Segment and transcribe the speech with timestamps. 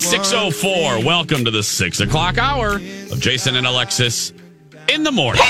[0.00, 1.04] 604.
[1.04, 4.32] Welcome to the six o'clock hour of Jason and Alexis
[4.88, 5.42] in the morning.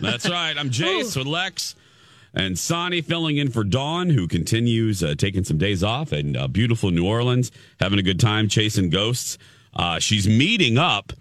[0.00, 0.54] That's right.
[0.56, 1.74] I'm Jace with Lex
[2.32, 6.48] and Sonny filling in for Dawn, who continues uh, taking some days off in uh,
[6.48, 9.36] beautiful New Orleans, having a good time chasing ghosts.
[9.74, 11.12] Uh, she's meeting up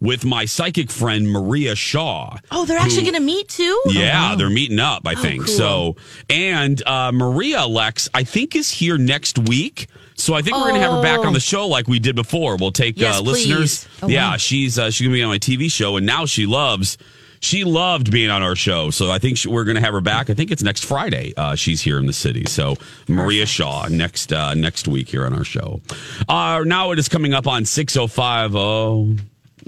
[0.00, 2.38] with my psychic friend Maria Shaw.
[2.50, 3.80] Oh, they're actually going to meet too?
[3.86, 5.46] Yeah, they're meeting up, I think.
[5.46, 5.54] cool.
[5.54, 5.96] So,
[6.28, 9.86] and uh, Maria Lex, I think, is here next week.
[10.18, 12.16] So I think we're going to have her back on the show like we did
[12.16, 12.56] before.
[12.56, 13.86] We'll take Yes, uh, listeners.
[14.00, 14.12] please.
[14.12, 16.98] yeah, she's uh, she's going to be on my TV show, and now she loves.
[17.40, 20.00] She loved being on our show, so I think she, we're going to have her
[20.00, 20.28] back.
[20.28, 21.34] I think it's next Friday.
[21.36, 22.74] Uh, she's here in the city, so
[23.06, 25.80] Maria Shaw next uh, next week here on our show.
[26.28, 28.56] Uh, now it is coming up on six oh five.
[28.56, 29.14] Oh,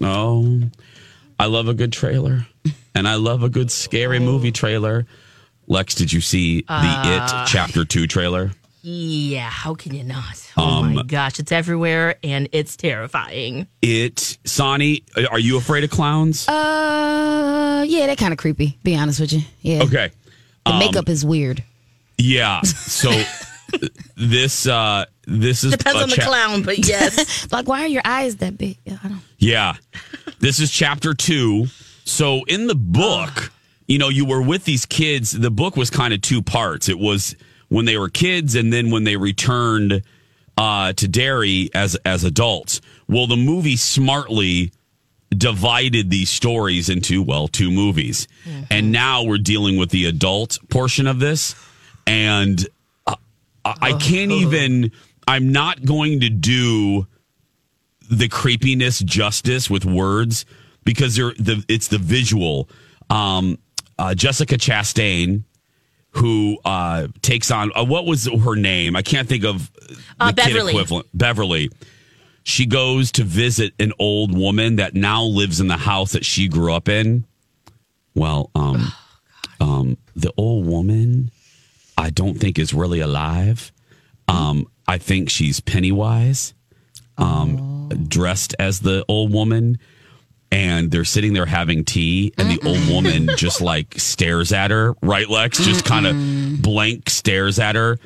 [0.03, 0.63] oh,
[1.39, 2.45] I love a good trailer,
[2.97, 5.07] and I love a good scary movie trailer.
[5.69, 8.51] Lex, did you see the Uh, It Chapter Two trailer?
[8.83, 10.51] Yeah, how can you not?
[10.57, 13.67] Oh Um, my gosh, it's everywhere and it's terrifying.
[13.83, 16.49] It, Sonny, are you afraid of clowns?
[16.49, 18.79] Uh, yeah, they're kind of creepy.
[18.83, 19.43] Be honest with you.
[19.61, 19.83] Yeah.
[19.83, 20.11] okay,
[20.65, 21.63] The makeup is weird.
[22.19, 22.63] yeah.
[22.63, 23.11] So
[24.17, 27.51] this, uh this is Depends a on the clown, but yes.
[27.53, 28.79] Like, why are your eyes that big?
[28.85, 29.21] Yeah, I don't.
[29.39, 29.75] Yeah.
[30.41, 31.67] This is chapter two.
[32.05, 33.53] So in the book,
[33.87, 35.33] you know, you were with these kids.
[35.33, 36.89] The book was kind of two parts.
[36.89, 37.37] It was
[37.71, 40.03] when they were kids and then when they returned
[40.59, 42.83] uh, to Derry as as adults.
[43.09, 44.73] Well, the movie smartly
[45.31, 48.29] divided these stories into well two movies.
[48.69, 51.55] And now we're dealing with the adult portion of this.
[52.07, 52.67] And
[53.07, 53.17] uh,
[53.65, 54.93] I I can't even
[55.29, 57.07] i'm not going to do
[58.11, 60.45] the creepiness justice with words
[60.85, 62.69] because they're the it's the visual.
[63.09, 63.59] Um,
[63.99, 65.45] uh, Jessica Chastain,
[66.13, 68.97] who uh, takes on uh, what was her name?
[68.97, 70.73] I can't think of the Uh, Beverly.
[70.73, 71.07] equivalent.
[71.15, 71.71] Beverly.
[72.43, 76.49] She goes to visit an old woman that now lives in the house that she
[76.49, 77.25] grew up in.
[78.15, 78.93] Well, um,
[79.61, 81.31] um, the old woman,
[81.97, 83.71] I don't think is really alive.
[84.27, 86.55] Um, I think she's Pennywise
[87.19, 89.79] um, dressed as the old woman
[90.53, 94.95] and they're sitting there having tea and the old woman just like stares at her
[95.03, 95.65] right lex?
[95.65, 97.99] Just kind of blank stares at her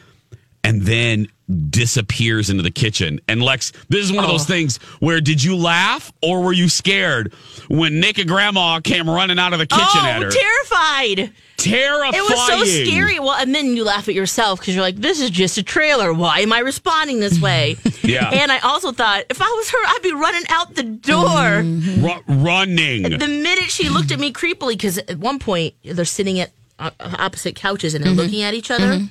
[0.62, 1.28] and then
[1.71, 3.21] disappears into the kitchen.
[3.28, 4.47] And lex this is one of those oh.
[4.47, 7.33] things where did you laugh or were you scared
[7.69, 10.31] when naked grandma came running out of the kitchen oh, at her?
[10.31, 11.33] terrified.
[11.65, 13.19] Terrifying It was so scary.
[13.19, 16.13] Well, and then you laugh at yourself because you're like, this is just a trailer.
[16.13, 17.77] Why am I responding this way?
[18.05, 18.29] Yeah.
[18.29, 21.25] And I also thought, if I was her, I'd be running out the door.
[21.25, 22.05] Mm-hmm.
[22.05, 26.39] Ru- running The minute she looked at me creepily, because at one point they're sitting
[26.39, 28.21] at uh, opposite couches and they're mm-hmm.
[28.21, 29.07] looking at each other, mm-hmm.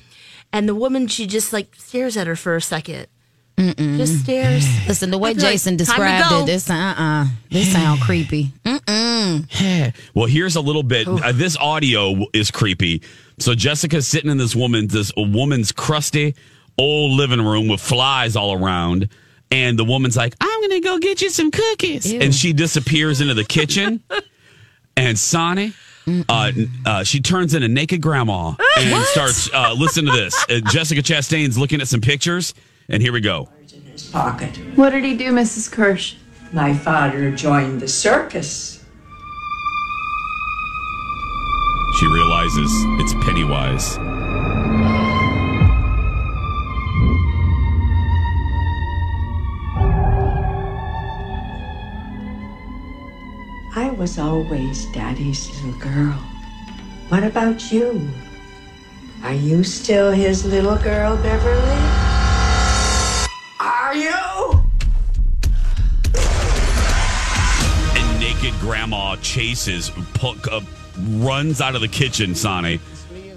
[0.52, 2.60] and the woman she just like stares at her for a
[3.58, 4.66] 2nd Just stairs.
[4.88, 8.52] Listen, the way I'd like, Jason described it, this uh uh this sound creepy.
[10.14, 11.08] Well, here's a little bit.
[11.08, 13.02] Uh, this audio is creepy.
[13.38, 16.34] So Jessica's sitting in this woman, this woman's crusty
[16.78, 19.08] old living room with flies all around,
[19.50, 23.34] and the woman's like, "I'm gonna go get you some cookies," and she disappears into
[23.34, 24.02] the kitchen.
[24.96, 25.72] and Sonny,
[26.28, 26.52] uh,
[26.86, 30.34] uh, she turns into naked grandma and starts uh, listen to this.
[30.50, 32.54] Uh, Jessica Chastain's looking at some pictures,
[32.88, 33.48] and here we go.
[34.12, 34.56] pocket.
[34.76, 35.72] What did he do, Mrs.
[35.72, 36.16] Kersh?
[36.52, 38.84] My father joined the circus.
[41.98, 43.98] She realizes it's Pennywise.
[53.76, 56.18] I was always Daddy's little girl.
[57.08, 58.08] What about you?
[59.22, 62.03] Are you still his little girl, Beverly?
[63.94, 64.64] Are you?
[67.96, 70.60] and naked grandma chases, pu- uh,
[70.98, 72.80] runs out of the kitchen, Sonny,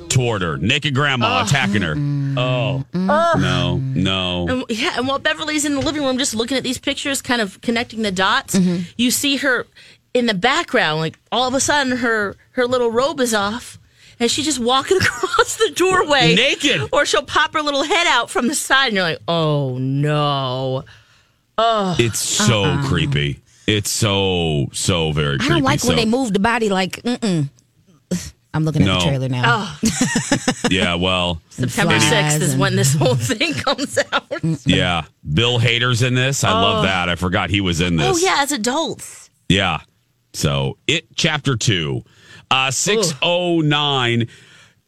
[0.09, 0.57] toward her.
[0.57, 1.93] Naked grandma attacking her.
[2.41, 4.47] Oh, no, no.
[4.49, 7.39] And, yeah, and while Beverly's in the living room just looking at these pictures, kind
[7.39, 8.57] of connecting the dots,
[8.97, 9.67] you see her
[10.15, 11.01] in the background.
[11.01, 13.77] Like all of a sudden, her her little robe is off,
[14.19, 16.89] and she's just walking across the doorway Naked.
[16.91, 20.83] Or she'll pop her little head out from the side, and you're like, oh no.
[21.57, 22.87] Oh, it's so uh-uh.
[22.87, 23.41] creepy.
[23.65, 25.37] It's so so very.
[25.41, 27.49] I don't like So, when they move the body like, mm-mm.
[28.53, 28.99] I'm looking at No.
[28.99, 29.75] the trailer now.
[30.69, 34.43] Yeah, well, September Flies 6th is and- when this whole thing comes out.
[34.65, 35.05] yeah.
[35.33, 36.43] Bill Hader's in this.
[36.43, 36.81] I love oh.
[36.83, 37.09] that.
[37.09, 38.23] I forgot he was in oh, this.
[38.23, 39.29] Oh, yeah, as adults.
[39.49, 39.79] Yeah.
[40.33, 42.03] So it chapter two,
[42.51, 44.27] uh, six oh nine.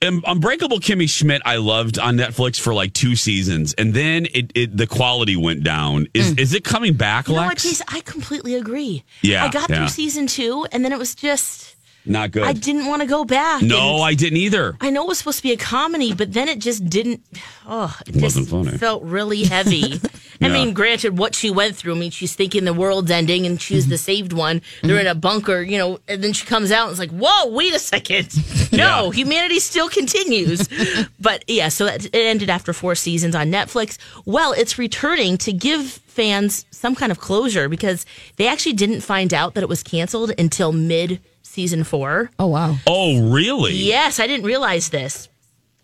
[0.02, 4.50] Um, Unbreakable Kimmy Schmidt, I loved on Netflix for like two seasons, and then it,
[4.56, 6.08] it the quality went down.
[6.14, 7.64] Is is it coming back, You know what, Lex?
[7.64, 7.86] Jason?
[7.90, 9.04] I completely agree.
[9.22, 9.80] Yeah, I got yeah.
[9.80, 11.76] through season two, and then it was just,
[12.10, 12.44] Not good.
[12.44, 13.62] I didn't want to go back.
[13.62, 14.76] no, and I didn't either.
[14.82, 17.24] I know it was supposed to be a comedy, but then it just didn't.
[17.68, 18.78] Oh, it, It wasn't funny.
[18.78, 20.02] felt really heavy.
[20.42, 20.54] I Yeah.
[20.54, 21.94] mean, granted, what she went through.
[21.96, 23.90] I mean, she's thinking the world's ending, and she's Mm-hmm.
[23.92, 24.62] the saved one.
[24.82, 27.52] They're in a bunker, you know, and then she comes out and it's like, "Whoa,
[27.52, 28.30] wait a second!
[28.72, 29.12] No, Yeah.
[29.12, 30.68] humanity still continues."
[31.20, 33.98] but yeah, so it it ended after four seasons on Netflix.
[34.26, 38.06] Well, it's returning to give fans some kind of closure because
[38.38, 42.30] they actually didn't find out that it was canceled until mid season four.
[42.40, 42.76] Oh, wow.
[42.88, 43.74] Oh, really?
[43.74, 45.28] Yes, I didn't realize this.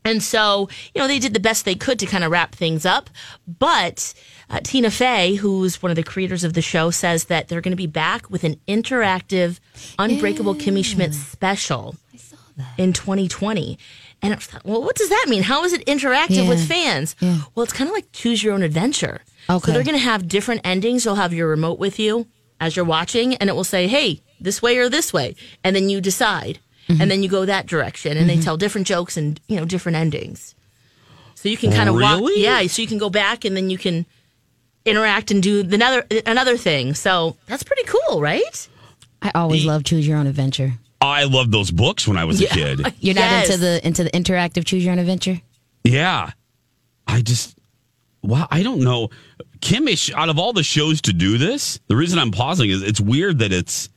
[0.04, 2.86] And so, you know, they did the best they could to kind of wrap things
[2.86, 3.10] up.
[3.48, 4.14] But
[4.52, 7.72] uh, Tina Fey, who's one of the creators of the show, says that they're going
[7.72, 9.60] to be back with an interactive
[9.98, 13.80] Unbreakable Kimmy Schmidt special I saw that in 2020.
[14.22, 15.42] And I thought, well, what does that mean?
[15.44, 16.50] How is it interactive Yeah.
[16.50, 17.16] with fans?
[17.20, 17.40] Yeah.
[17.56, 19.22] Well, it's kind of like choose your own adventure.
[19.50, 19.66] Okay.
[19.66, 21.04] So they're going to have different endings.
[21.04, 22.28] You'll have your remote with you
[22.60, 25.36] as you're watching, and it will say, hey, this way or this way.
[25.64, 26.60] And then you decide.
[26.88, 27.02] Mm-hmm.
[27.02, 28.16] And then you go that direction.
[28.18, 30.54] And they tell different jokes and, you know, different endings.
[31.34, 32.20] So you can kind of walk.
[32.20, 32.44] Really?
[32.44, 32.66] Yeah.
[32.68, 34.06] So you can go back and then you can
[34.86, 36.94] interact and do another, another thing.
[36.94, 38.68] So that's pretty cool, right?
[39.22, 40.74] I always love Choose Your Own Adventure.
[41.02, 42.80] I loved those books when I was a kid.
[43.00, 43.50] You're not Yes.
[43.50, 45.42] into the into the interactive Choose Your Own Adventure?
[45.84, 46.32] Yeah.
[47.08, 47.58] I just,
[48.24, 49.10] wow, I don't know.
[49.60, 52.82] Kimmy, Sch- out of all the shows to do this, the reason I'm pausing is
[52.84, 53.90] it's weird that it's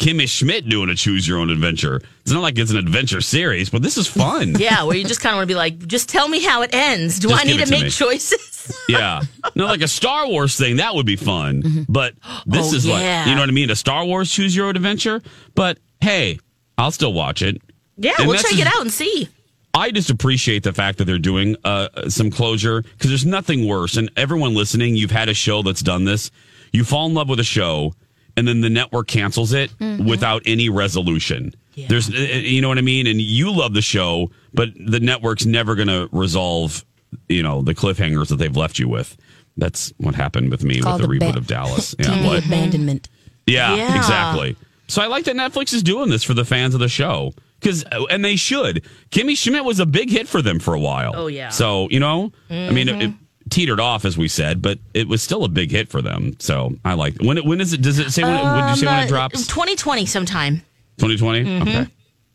[0.00, 2.00] Kimmy Schmidt doing a choose your own adventure.
[2.22, 4.54] It's not like it's an adventure series, but this is fun.
[4.58, 4.82] Yeah.
[4.84, 7.18] Where you just kind of want to be like, just tell me how it ends.
[7.18, 7.90] Do Just I need to to make me.
[7.90, 8.56] choices?
[8.88, 9.22] Yeah.
[9.56, 11.86] No, like a Star Wars thing, that would be fun.
[11.88, 12.14] But
[12.46, 12.94] this Oh, is yeah.
[12.94, 13.68] like, you know what I mean?
[13.70, 15.22] A Star Wars choose your own adventure.
[15.54, 16.38] But hey,
[16.78, 17.60] I'll still watch it.
[17.96, 18.12] yeah.
[18.18, 19.28] And we'll check just- it out and see.
[19.74, 23.96] I just appreciate the fact that they're doing uh, some closure because there's nothing worse.
[23.96, 26.30] And everyone listening, you've had a show that's done this.
[26.72, 27.94] You fall in love with a show,
[28.40, 30.08] and then the network cancels it mm-hmm.
[30.08, 31.54] without any resolution.
[31.88, 33.06] There's, uh, uh, you know what I mean.
[33.06, 36.84] And you love the show, but the network's never going to resolve,
[37.28, 39.16] you know, the cliffhangers that they've left you with.
[39.56, 41.94] That's what happened with me with the the reboot ba- of Dallas.
[41.98, 42.46] Yeah, TV what?
[42.46, 43.08] abandonment.
[43.46, 43.96] Yeah, Yeah.
[43.96, 44.56] exactly.
[44.88, 47.84] So I like that Netflix is doing this for the fans of the show because,
[47.92, 48.84] uh, and they should.
[49.10, 51.12] Kimmy Schmidt was a big hit for them for a while.
[51.14, 51.50] Oh, yeah.
[51.50, 53.14] So you know, I mean, it, it
[53.50, 56.36] teetered off as we said, but it was still a big hit for them.
[56.38, 57.16] So I like.
[57.20, 57.82] When it, when is it?
[57.82, 58.34] Does it say when?
[58.36, 59.46] it, when did you say when Uh, it drops?
[59.46, 60.62] 2020 sometime.
[60.98, 61.44] 2020.
[61.44, 61.68] Mm-hmm.
[61.68, 61.86] Okay,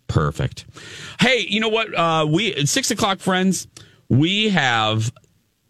[0.07, 0.65] perfect.
[1.19, 1.93] Hey, you know what?
[1.97, 3.67] Uh, we at six o'clock, friends.
[4.09, 5.11] We have.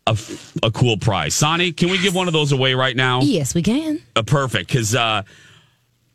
[0.08, 0.18] a,
[0.62, 1.34] a cool prize.
[1.34, 3.22] Sonny, can we give one of those away right now?
[3.22, 4.00] Yes, we can.
[4.16, 5.24] uh, perfect because uh,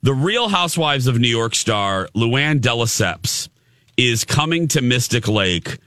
[0.03, 3.49] the Real Housewives of New York star Luann de Lesseps
[3.97, 5.79] is coming to Mystic Lake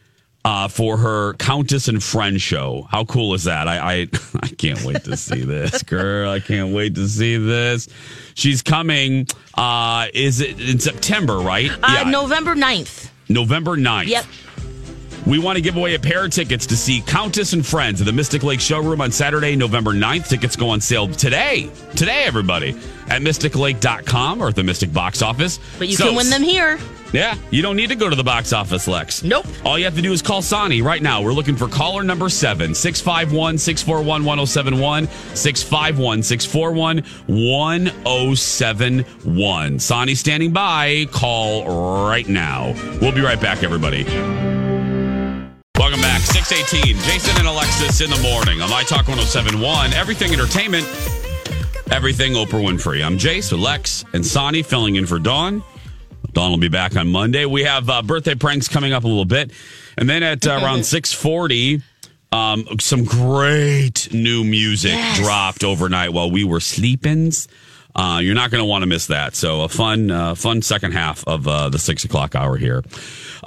[0.45, 2.87] uh, for her Countess and Friend show.
[2.91, 3.67] How cool is that?
[3.67, 4.07] I, I
[4.41, 6.29] I can't wait to see this, girl.
[6.31, 7.87] I can't wait to see this.
[8.35, 9.27] She's coming.
[9.55, 11.37] Uh, is it in September?
[11.39, 11.71] Right?
[11.81, 13.09] Uh, November 9th.
[13.29, 14.07] November 9th.
[14.07, 14.25] Yep.
[15.25, 18.05] We want to give away a pair of tickets to see Countess and Friends at
[18.05, 20.27] the Mystic Lake Showroom on Saturday, November 9th.
[20.27, 21.69] Tickets go on sale today.
[21.95, 22.71] Today, everybody.
[23.07, 25.59] At mysticlake.com or at the Mystic box office.
[25.79, 26.77] But you So, can win them here.
[27.13, 29.21] Yeah, you don't need to go to the box office, Lex.
[29.23, 29.45] Nope.
[29.63, 31.21] All you have to do is call Sonny right now.
[31.21, 39.79] We're looking for caller number seven, 651 641 1071, 651 641 1071.
[39.79, 41.05] Sonny standing by.
[41.11, 42.73] Call right now.
[42.99, 44.05] We'll be right back, everybody.
[45.77, 46.21] Welcome back.
[46.21, 46.97] 618.
[47.03, 49.93] Jason and Alexis in the morning on My Talk 1071.
[49.93, 50.87] Everything entertainment,
[51.91, 53.05] everything Oprah Winfrey.
[53.05, 55.61] I'm Jace Lex and Sonny filling in for Dawn.
[56.31, 57.45] Dawn will be back on Monday.
[57.45, 59.51] We have uh, birthday pranks coming up a little bit.
[59.97, 61.81] And then at uh, around 640,
[62.31, 67.31] um, some great new music dropped overnight while we were sleeping.
[67.95, 69.35] Uh, you're not going to want to miss that.
[69.35, 72.83] So a fun, uh, fun second half of uh, the six o'clock hour here.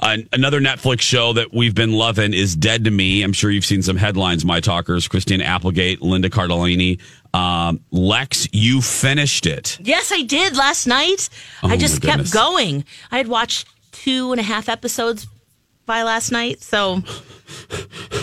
[0.00, 3.22] Another Netflix show that we've been loving is Dead to Me.
[3.22, 4.44] I'm sure you've seen some headlines.
[4.44, 7.00] My talkers: Christine Applegate, Linda Cardellini.
[7.34, 9.78] Um, Lex, you finished it.
[9.82, 11.28] Yes, I did last night.
[11.62, 12.84] Oh, I just kept going.
[13.10, 15.26] I had watched two and a half episodes
[15.86, 16.62] by last night.
[16.62, 16.96] So,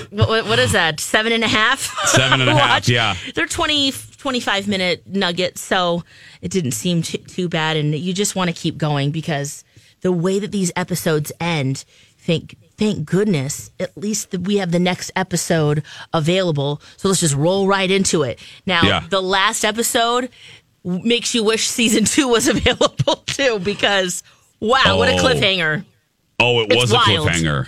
[0.09, 0.99] what, what- what is that?
[0.99, 1.79] Seven and a half?
[2.07, 3.15] Seven and a half, yeah.
[3.35, 3.91] They're 20,
[4.23, 6.01] 25 minute nugget, so
[6.41, 7.75] it didn't seem too, too bad.
[7.75, 9.65] And you just want to keep going because
[9.99, 11.83] the way that these episodes end,
[12.17, 16.81] think thank goodness at least that we have the next episode available.
[16.95, 18.39] So let's just roll right into it.
[18.65, 19.03] Now, Yeah.
[19.09, 20.29] the last episode
[20.85, 24.23] w- makes you wish season two was available too because
[24.61, 25.17] wow, what a Oh.
[25.17, 25.83] cliffhanger!
[26.39, 27.27] Oh, it It's was a wild.
[27.27, 27.67] cliffhanger.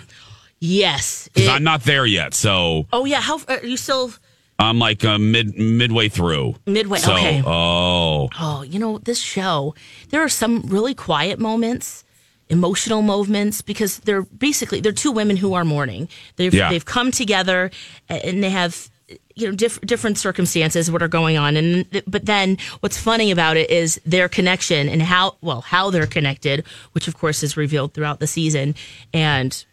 [0.58, 1.28] Yes.
[1.34, 4.10] It- I'm not there yet, so oh yeah, how are you still?
[4.58, 6.54] I'm like uh, mid midway through.
[6.66, 7.42] Midway, So, okay.
[7.46, 9.74] oh, Oh, you know, this show,
[10.10, 12.04] there are some really quiet moments,
[12.48, 16.08] emotional moments, because they're basically they're two women who are mourning.
[16.36, 16.70] They've Yeah.
[16.70, 17.70] they've come together
[18.08, 18.88] and they have
[19.36, 23.56] you know diff- different circumstances what are going on and but then what's funny about
[23.56, 27.92] it is their connection and how well how they're connected which of course is revealed
[27.94, 28.74] throughout the season
[29.14, 29.64] and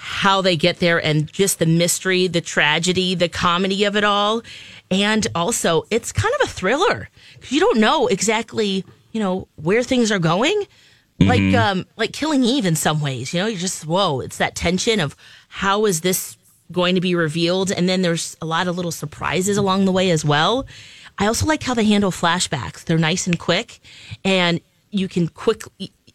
[0.00, 4.42] how they get there and just the mystery, the tragedy, the comedy of it all.
[4.92, 7.08] And also, it's kind of a thriller.
[7.32, 10.64] because You don't know exactly, you know, where things are going.
[11.20, 14.54] Like um like Killing Eve in some ways, you know, you're just whoa, it's that
[14.54, 15.16] tension of
[15.48, 16.36] how is this
[16.70, 20.12] going to be revealed and then there's a lot of little surprises along the way
[20.12, 20.64] as well.
[21.18, 22.84] I also like how they handle flashbacks.
[22.84, 23.80] They're nice and quick
[24.24, 25.64] and you can quick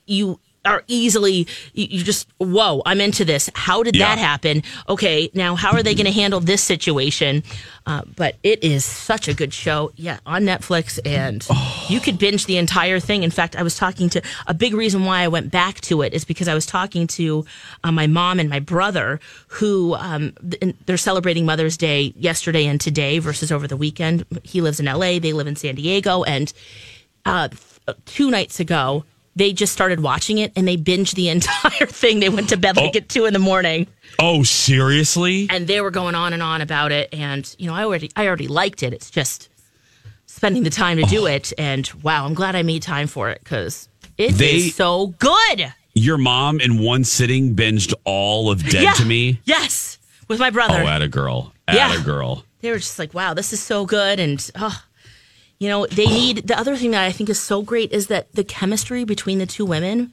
[0.05, 3.49] you are easily you, just whoa i'm into this.
[3.55, 4.63] How did that happen?
[4.87, 7.43] Okay now how are they going to handle this situation?
[7.85, 9.91] Uh, but it is such a good show.
[9.95, 11.45] Yeah on netflix and
[11.89, 13.23] you could binge the entire thing.
[13.23, 16.13] In fact i was talking to a big reason why i went back to it
[16.13, 17.45] is because i was talking to
[17.83, 20.33] uh, my mom and my brother who um,
[20.85, 24.25] they're celebrating mother's day yesterday and today versus over the weekend.
[24.43, 26.53] He lives in la they live in san diego and
[27.25, 27.49] uh,
[28.05, 29.03] two nights ago,
[29.35, 32.19] they just started watching it and they binged the entire thing.
[32.19, 32.97] They went to bed like Oh.
[32.97, 33.87] at two in the morning
[34.19, 35.47] oh, seriously?
[35.49, 37.09] and they were going on and on about it.
[37.13, 38.93] And, you know, I already, I already liked it.
[38.93, 39.49] It's just
[40.25, 41.07] spending the time to Oh.
[41.07, 41.51] do it.
[41.57, 43.87] And wow, I'm glad I made time for it because
[44.17, 45.73] it is They- so good.
[45.95, 48.93] Your mom in one sitting binged all of Dead yeah.
[48.93, 49.39] to Me.
[49.45, 49.99] Yes.
[50.27, 50.81] With my brother.
[50.83, 51.99] Oh, at a girl, at Yeah.
[51.99, 52.43] a girl.
[52.61, 54.19] they were just like, wow, this is so good.
[54.19, 54.81] And, oh,
[55.59, 58.31] you know, they need the other thing that I think is so great is that
[58.33, 60.11] the chemistry between the two women.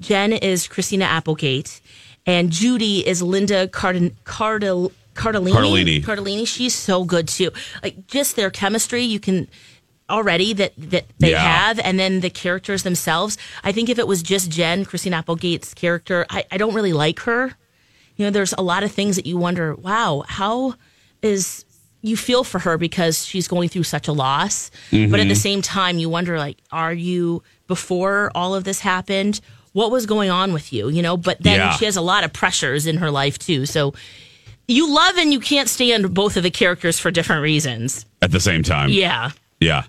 [0.00, 1.80] Jen is Christina Applegate,
[2.26, 5.52] and Judy is Linda Cardin- Cardell- Cardellini.
[5.52, 6.02] Cardellini.
[6.04, 6.46] Cardellini.
[6.46, 7.50] She's so good too.
[7.82, 9.46] Like just their chemistry, you can
[10.10, 11.40] already that that they Yeah.
[11.42, 13.38] have, and then the characters themselves.
[13.62, 17.20] I think if it was just Jen, Christina Applegate's character, I, I don't really like
[17.20, 17.54] her.
[18.16, 20.74] You know, there's a lot of things that you wonder, wow, how
[21.22, 21.64] is
[22.04, 24.70] you feel for her because she's going through such a loss.
[24.90, 29.40] But at the same time, you wonder, like, are you before all of this happened?
[29.72, 30.88] What was going on with you?
[30.90, 31.76] You know, but then Yeah.
[31.76, 33.64] she has a lot of pressures in her life too.
[33.66, 33.94] So
[34.68, 38.04] you love and you can't stand both of the characters for different reasons.
[38.22, 38.90] At the same time.
[38.90, 39.30] Yeah.
[39.60, 39.84] Yeah.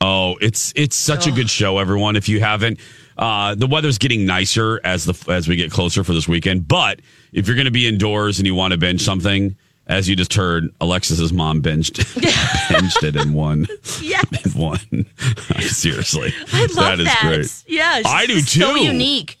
[0.00, 2.16] Oh, it's it's such a good show, everyone.
[2.16, 2.80] If you haven't,
[3.18, 6.66] uh, the weather's getting nicer as the as we get closer for this weekend.
[6.66, 7.00] But
[7.34, 9.56] if you're going to be indoors and you want to binge something,
[9.90, 11.94] as you just heard, Alexis's mom binged
[12.70, 13.66] binged it in one
[14.00, 14.24] Yes.
[14.46, 15.06] in one.
[15.60, 17.32] Seriously, I love that that.
[17.38, 17.76] is great.
[17.76, 18.80] Yeah, it's I do just So too.
[18.84, 19.38] unique.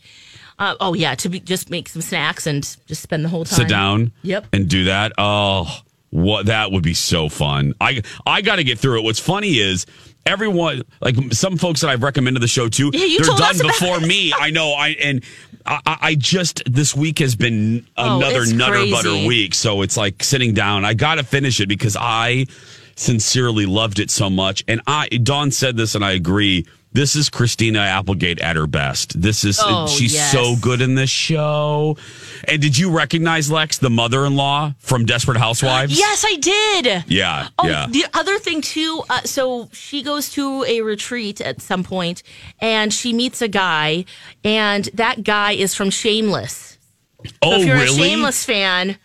[0.58, 3.56] Uh, oh yeah, to be, just make some snacks and just spend the whole time.
[3.56, 4.48] Sit down, Yep.
[4.52, 5.12] and do that.
[5.16, 5.74] Oh,
[6.10, 7.72] what that would be so fun.
[7.80, 9.04] I I got to get through it.
[9.04, 9.86] What's funny is.
[10.30, 14.00] Everyone, like some folks that I've recommended the show to, Yeah, you they're done before
[14.00, 14.32] me.
[14.38, 14.72] I know.
[14.72, 15.24] I and
[15.66, 18.92] I, I just this week has been Oh, another it's nutter crazy.
[18.92, 19.54] butter week.
[19.54, 20.84] So it's like sitting down.
[20.84, 22.46] I got to finish it because I
[22.96, 24.62] sincerely loved it so much.
[24.68, 26.66] And I, Dawn said this, and I agree.
[26.92, 29.20] This is Christina Applegate at her best.
[29.20, 30.32] This is Oh, she's yes.
[30.32, 31.96] so good in this show.
[32.48, 35.96] And did you recognize Lex, the mother-in-law from Desperate Housewives?
[35.96, 37.04] Yes, I did.
[37.06, 37.48] Yeah.
[37.58, 37.86] Oh, yeah.
[37.88, 39.02] the other thing too.
[39.08, 42.24] Uh, so she goes to a retreat at some point,
[42.58, 44.04] and she meets a guy,
[44.42, 46.76] and that guy is from Shameless.
[47.24, 48.00] So oh, if you're really?
[48.00, 48.98] a Shameless fan,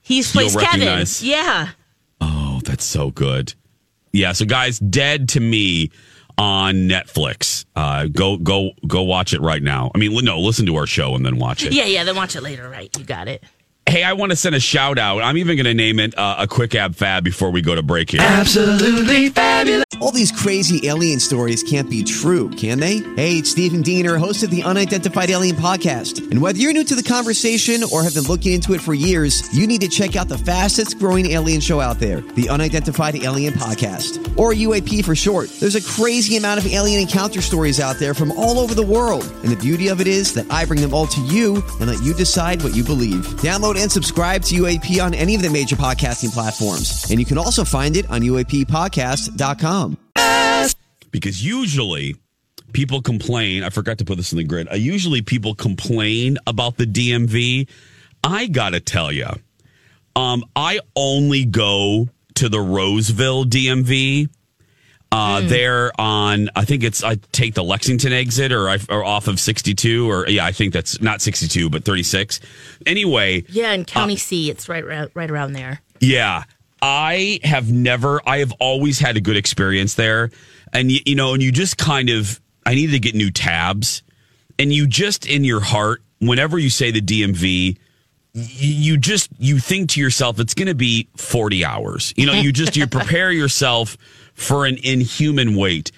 [0.00, 0.80] he's plays You'll Kevin.
[0.80, 1.22] recognize.
[1.22, 1.68] Yeah.
[2.20, 3.54] Oh, that's so good.
[4.10, 4.32] Yeah.
[4.32, 5.90] So, guys, Dead to Me
[6.38, 7.64] on Netflix.
[7.76, 9.90] Uh, go, go, go watch it right now.
[9.94, 11.72] I mean, no, listen to our show and then watch it.
[11.72, 12.04] Yeah, yeah.
[12.04, 12.94] Then watch it later, right?
[12.98, 13.42] You got it.
[13.88, 15.22] Hey, I want to send a shout out.
[15.22, 17.82] I'm even going to name it uh, a quick ab fab before we go to
[17.82, 18.20] break here.
[18.22, 19.84] Absolutely fabulous.
[20.00, 22.98] All these crazy alien stories can't be true, can they?
[23.16, 26.30] Hey, it's Stephen Diener, host of the Unidentified Alien Podcast.
[26.30, 29.52] And whether you're new to the conversation or have been looking into it for years,
[29.54, 33.52] you need to check out the fastest growing alien show out there, the Unidentified Alien
[33.54, 35.50] Podcast, or UAP for short.
[35.60, 39.24] There's a crazy amount of alien encounter stories out there from all over the world.
[39.42, 42.02] And the beauty of it is that I bring them all to you and let
[42.02, 43.26] you decide what you believe.
[43.42, 47.10] Download Download and subscribe to UAP on any of the major podcasting platforms.
[47.10, 49.98] And you can also find it on UAPpodcast.com.
[51.10, 52.16] because usually
[52.72, 53.62] people complain.
[53.62, 54.68] I forgot to put this in the grid.
[54.70, 57.68] Uh, usually people complain about the DMV.
[58.24, 59.28] I gotta tell you,
[60.16, 64.28] um, I only go to the Roseville DMV.
[65.12, 69.28] Uh, There on, I think it's I take the Lexington exit or I or off
[69.28, 72.40] of sixty two or yeah, I think that's not sixty two but thirty six.
[72.86, 75.80] Anyway, Yeah, in County C, it's right right around there.
[76.00, 76.44] yeah.
[76.84, 80.30] I have never, I have always had a good experience there.
[80.72, 84.02] And, you, you know, and you just kind of, I needed to get new tabs.
[84.58, 87.76] And you just, in your heart, whenever you say the DMV,
[88.34, 92.12] you just, you think to yourself, it's going to be 40 hours.
[92.16, 93.96] You know, you just, you prepare yourself
[94.34, 95.92] for an inhuman wait.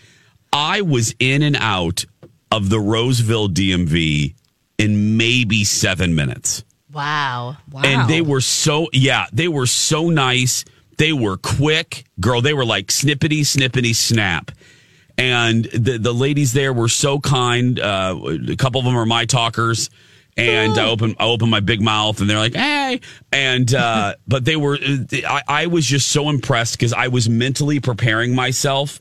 [0.52, 2.04] I was in and out
[2.50, 4.34] of the Roseville DMV
[4.78, 6.64] in maybe seven minutes.
[6.92, 7.56] Wow.
[7.70, 7.82] Wow.
[7.84, 10.64] And they were so, yeah, they were so nice.
[10.96, 12.04] They were quick.
[12.20, 14.52] Girl, they were like snippety, snippety, snap.
[15.18, 17.78] And the, the ladies there were so kind.
[17.78, 18.16] Uh,
[18.48, 19.90] a couple of them are my talkers.
[20.36, 23.00] And I open I open my big mouth and they're like, hey.
[23.32, 24.78] And uh, but they were
[25.26, 29.00] I, I was just so impressed because I was mentally preparing myself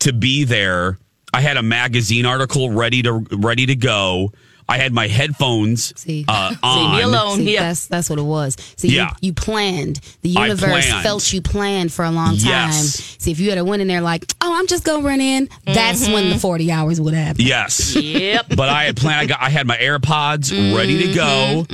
[0.00, 0.98] to be there.
[1.32, 4.32] I had a magazine article ready to ready to go.
[4.70, 6.24] I had my headphones See.
[6.28, 6.96] uh, on.
[6.96, 7.36] me alone.
[7.38, 7.64] See, yeah.
[7.64, 8.56] that's that's what it was.
[8.76, 9.10] See, Yeah.
[9.20, 10.00] you, you planned.
[10.22, 11.02] The universe planned.
[11.02, 12.46] felt you planned for a long time.
[12.70, 13.16] Yes.
[13.18, 15.48] See, if you had a went in there like, oh, I'm just gonna run in,
[15.66, 16.32] that's when Mm-hmm.
[16.34, 17.44] the 40 hours would happen.
[17.44, 17.94] Yes.
[17.96, 18.46] Yep.
[18.56, 19.20] but I had planned.
[19.20, 19.42] I got.
[19.42, 21.66] I had my AirPods ready to go.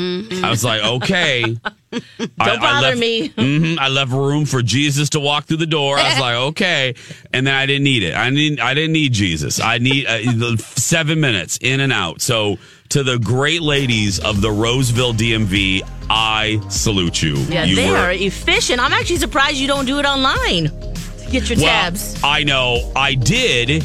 [0.46, 1.56] I was like, okay.
[2.18, 3.28] Don't Don't bother me.
[3.36, 5.98] hmm I left room for Jesus to walk through the door.
[5.98, 6.94] I was like, okay,
[7.32, 8.14] and then I didn't need it.
[8.14, 8.60] I didn't.
[8.60, 9.60] I didn't need Jesus.
[9.60, 12.20] I need uh, the seven minutes in and out.
[12.20, 12.58] So
[12.90, 17.34] to the great ladies of the Roseville DMV, I salute you.
[17.36, 18.80] Yeah, you they were- are efficient.
[18.80, 22.20] I'm actually surprised you don't do it online to get your Well, tabs.
[22.22, 23.84] I know I did,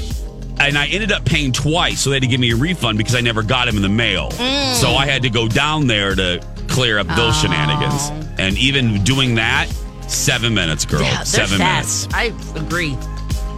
[0.59, 3.15] and I ended up paying twice, so they had to give me a refund because
[3.15, 4.29] I never got them in the mail.
[4.31, 4.75] Mm.
[4.75, 6.39] So I had to go down there to
[6.71, 7.41] clear up those Oh.
[7.43, 8.09] shenanigans.
[8.39, 9.67] And even doing that,
[10.07, 11.01] seven minutes, girl.
[11.01, 12.09] Yeah, seven fast.
[12.11, 12.35] minutes.
[12.57, 12.91] I agree.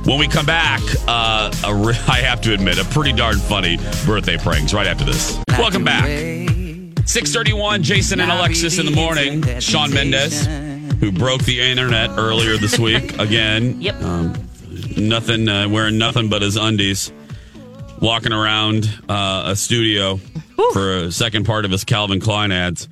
[0.06, 3.78] When we come back, uh, a re- I have to admit, a pretty darn funny
[4.06, 5.40] birthday pranks right after this.
[5.58, 6.06] Welcome back.
[7.06, 9.44] 631, Jason and Alexis in the morning.
[9.60, 10.46] Shawn Mendes,
[11.00, 13.82] who broke the internet earlier this week again.
[13.82, 14.02] Yep.
[14.02, 14.34] Um,
[14.98, 17.12] nothing, uh, wearing nothing but his undies,
[18.02, 20.20] walking around uh, a studio
[20.72, 22.88] for a second part of his Calvin Klein ads.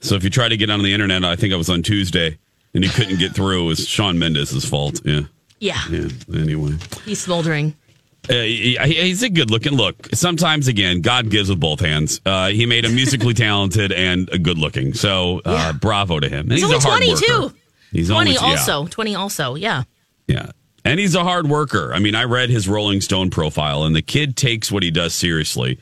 [0.00, 2.38] So if you try to get on the internet, I think I was on Tuesday
[2.74, 3.64] and he couldn't get through.
[3.64, 5.00] It was Shawn Mendes's fault.
[5.04, 5.22] Yeah.
[5.58, 6.08] Yeah, Yeah.
[6.34, 6.74] Anyway.
[7.06, 7.74] he's smoldering.
[8.28, 10.08] Uh, he- he's a good looking look.
[10.12, 12.20] Sometimes, again, God gives with both hands.
[12.26, 14.92] Uh, he made him musically talented and good looking.
[14.94, 15.72] So, uh, Yeah.
[15.72, 16.40] bravo to him.
[16.50, 17.24] And He's, a only hard 20 worker.
[17.50, 17.56] too.
[17.92, 18.58] He's 20 only, yeah.
[18.58, 18.86] also.
[18.88, 19.54] 20 also.
[19.54, 19.84] Yeah.
[20.26, 20.50] Yeah.
[20.84, 21.92] And he's a hard worker.
[21.94, 25.14] I mean, I read his Rolling Stone profile, and the kid takes what he does
[25.14, 25.78] seriously.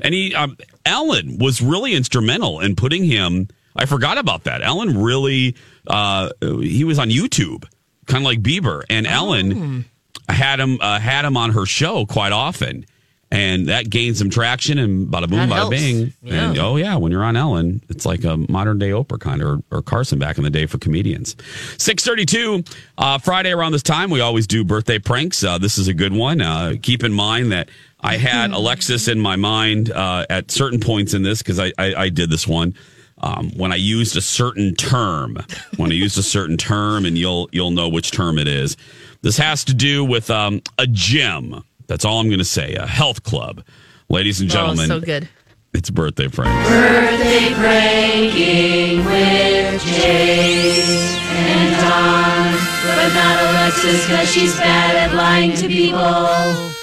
[0.00, 3.48] And he, um, Ellen was really instrumental in putting him.
[3.74, 4.62] I forgot about that.
[4.62, 5.56] Ellen really,
[5.86, 7.64] uh, he was on YouTube,
[8.06, 9.84] kind of like Bieber, and Ellen
[10.28, 12.86] had him uh, had him on her show quite often.
[13.28, 15.76] And that gained some traction, and bada boom, That bada helps.
[15.76, 16.12] bing.
[16.22, 16.50] Yeah.
[16.50, 19.48] And oh yeah, when you're on Ellen, it's like a modern day Oprah kind of,
[19.48, 21.34] or, or Carson back in the day for comedians.
[21.76, 22.62] Six thirty two,
[22.96, 25.42] uh, Friday around this time, we always do birthday pranks.
[25.42, 26.40] Uh, this is a good one.
[26.40, 27.68] Uh, keep in mind that
[28.00, 31.94] I had Alexis in my mind uh, at certain points in this because I, I,
[31.94, 32.74] I did this one.
[33.18, 35.38] Um, when I used a certain term,
[35.78, 38.76] when I used a certain term, and you'll you'll know which term it is.
[39.22, 41.64] This has to do with um, a gym.
[41.86, 42.74] That's all I'm going to say.
[42.74, 43.64] A health club,
[44.10, 44.90] ladies and gentlemen.
[44.90, 45.28] Oh, so good.
[45.72, 46.68] It's birthday prank.
[46.68, 50.82] Birthday pranking with Jay
[51.30, 52.52] and Dawn.
[52.84, 56.75] But not Alexis because she's bad at lying to people.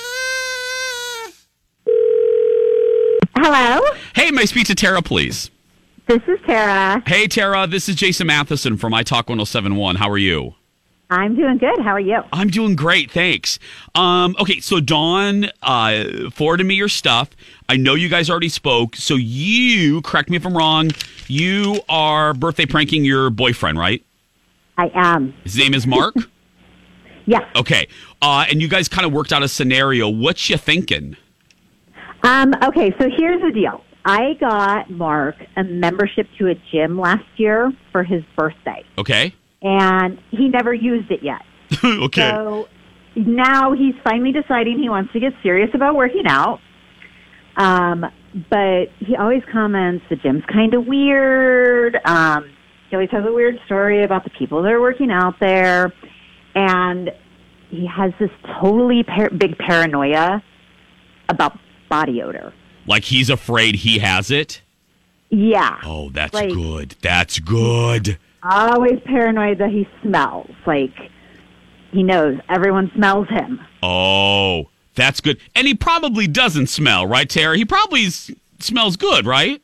[3.46, 3.82] Hello,
[4.16, 5.52] Hey, may I speak to Tara, please?
[6.08, 7.04] this is Tara.
[7.06, 9.98] Hey, Tara, this is Jason Matheson from My Talk 1071.
[9.98, 10.56] How are you?
[11.10, 11.78] I'm doing good.
[11.80, 12.22] How are you?
[12.32, 13.60] I'm doing great, thanks.
[13.96, 17.32] Um, okay, so Dawn uh, forwarded me your stuff.
[17.68, 20.92] I know you guys already spoke, so you, correct me if I'm wrong,
[21.28, 24.02] you are birthday pranking your boyfriend, right?
[24.78, 25.34] I am.
[25.44, 26.16] His name is Mark?
[27.26, 27.44] Yes.
[27.56, 27.88] okay.
[28.22, 30.10] Uh, and you guys kind of worked out a scenario.
[30.10, 31.16] What you thinking?
[32.24, 33.84] Um, okay, so here's the deal.
[34.06, 39.34] I got Mark a membership to a gym last year for his birthday, Okay.
[39.62, 41.42] and he never used it yet.
[41.84, 42.32] okay.
[42.32, 42.68] So
[43.16, 46.60] now he's finally deciding he wants to get serious about working out.
[47.56, 48.06] Um,
[48.50, 51.98] but he always comments the gym's kind of weird.
[52.04, 52.50] Um,
[52.90, 55.94] he always has a weird story about the people that are working out there,
[56.56, 57.12] and
[57.70, 58.32] he has this
[58.62, 60.44] totally par- big paranoia
[61.30, 61.58] about
[61.94, 62.52] body odor.
[62.88, 64.62] Like he's afraid he has it.
[65.30, 65.80] Yeah.
[65.84, 66.96] Oh, that's Like- good.
[67.02, 68.18] That's good.
[68.42, 70.50] always paranoid that he smells.
[70.66, 70.94] Like
[71.92, 73.60] he knows everyone smells him.
[73.84, 75.38] Oh, that's good.
[75.56, 77.56] And he probably doesn't smell, right, Tara?
[77.56, 79.62] He probably s- smells good, right?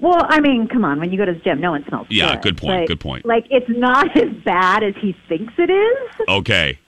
[0.00, 2.34] Well, I mean, come on, when you go to the gym, no one smells Yeah,
[2.34, 2.42] good.
[2.42, 3.24] good point, But, good point.
[3.26, 6.26] Like it's not as bad as he thinks it is.
[6.28, 6.78] Okay.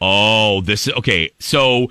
[0.00, 1.30] Oh, this is okay.
[1.40, 1.88] So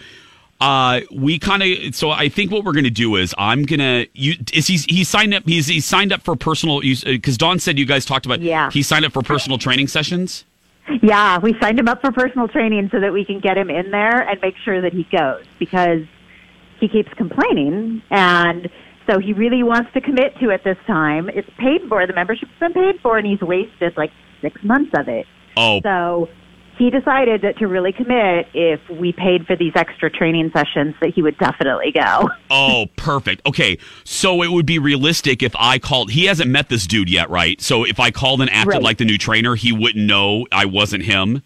[0.60, 3.80] uh we kind of so I think what we're going to do is I'm going
[3.80, 7.38] to you is he he signed up he's he signed up for personal use cuz
[7.38, 8.72] Dawn said you guys talked about Yeah.
[8.72, 10.46] he signed up for personal training sessions?
[11.04, 13.92] Yeah, we signed him up for personal training so that we can get him in
[13.92, 16.04] there and make sure that he goes because
[16.80, 18.70] he keeps complaining and
[19.10, 21.30] so he really wants to commit to it this time.
[21.30, 25.08] It's paid for, the membership's been paid for and he's wasted like 6 months of
[25.08, 25.26] it.
[25.56, 26.30] Oh, So
[26.78, 31.12] he decided that to really commit if we paid for these extra training sessions that
[31.14, 32.30] he would definitely go.
[32.52, 33.46] oh, perfect.
[33.46, 33.78] Okay.
[34.04, 37.60] So it would be realistic if I called he hasn't met this dude yet, right?
[37.62, 38.82] So if I called and acted Right.
[38.84, 41.42] like the new trainer, he wouldn't know I wasn't him.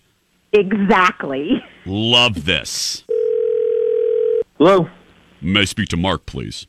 [0.53, 1.63] Exactly.
[1.85, 3.03] Love this.
[4.57, 4.89] Hello.
[5.41, 6.67] May I speak to Mark, please?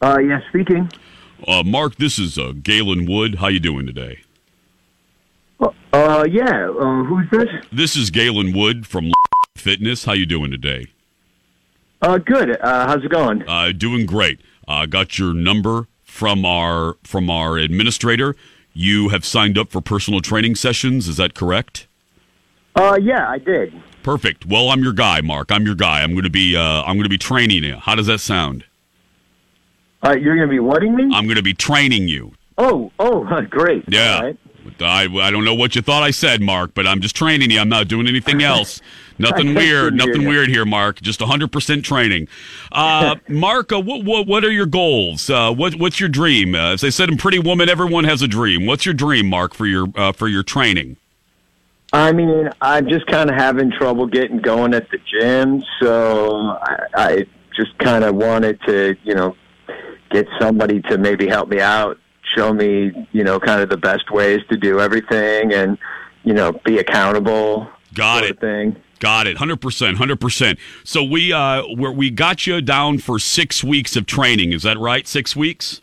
[0.00, 0.88] Uh, yes, speaking.
[1.46, 3.36] Uh, Mark, this is uh, Galen Wood.
[3.36, 4.20] How you doing today?
[5.60, 6.68] Uh, yeah.
[6.68, 7.48] Uh, who's this?
[7.72, 9.12] This is Galen Wood from
[9.56, 10.04] Fitness.
[10.04, 10.88] How you doing today?
[12.02, 12.60] Uh, good.
[12.60, 13.48] Uh, how's it going?
[13.48, 14.40] Uh, doing great.
[14.68, 18.36] Uh, got your number from our from our administrator.
[18.74, 21.08] You have signed up for personal training sessions.
[21.08, 21.86] Is that correct?
[22.74, 23.72] Uh, yeah, I did.
[24.02, 24.44] Perfect.
[24.44, 25.50] Well, I'm your guy, Mark.
[25.50, 26.02] I'm your guy.
[26.02, 27.76] I'm going to be uh, I'm going to be training you.
[27.76, 28.64] How does that sound?
[30.02, 31.04] Uh, you're gonna be wedding me?
[31.14, 32.32] I'm going to be training you.
[32.58, 33.84] Oh, oh, great.
[33.88, 34.20] Yeah.
[34.20, 34.38] Right.
[34.80, 37.58] I, I don't know what you thought I said, Mark, but I'm just training you.
[37.58, 38.80] I'm not doing anything else.
[39.18, 39.94] Nothing weird.
[39.94, 40.28] Nothing you.
[40.28, 41.00] weird here, Mark.
[41.00, 42.28] Just 100% training.
[42.70, 45.30] Uh, Mark, uh, what, what what are your goals?
[45.30, 46.54] Uh, what what's your dream?
[46.54, 48.66] Uh, as they said in Pretty Woman, everyone has a dream.
[48.66, 50.96] What's your dream, Mark, for your uh, for your training?
[51.92, 56.86] I mean, I'm just kind of having trouble getting going at the gym, so I,
[56.94, 57.26] I
[57.56, 59.36] just kind of wanted to, you know,
[60.10, 61.98] get somebody to maybe help me out,
[62.36, 65.78] show me, you know, kind of the best ways to do everything, and
[66.24, 67.68] you know, be accountable.
[67.94, 68.40] Got it.
[68.40, 68.76] Thing.
[68.98, 69.36] Got it.
[69.36, 69.96] 100%.
[69.96, 70.58] 100%.
[70.84, 74.52] So we uh we we got you down for 6 weeks of training.
[74.52, 75.06] Is that right?
[75.06, 75.80] 6 weeks?